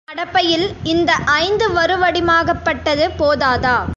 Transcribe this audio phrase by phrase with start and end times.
[0.07, 1.11] கடப்பையில் இந்த
[1.25, 3.75] ஐந்து வருவடிமாகப்பட்டது போதாதா?